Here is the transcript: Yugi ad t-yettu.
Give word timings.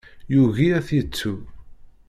Yugi 0.33 0.67
ad 0.77 0.83
t-yettu. 0.87 1.33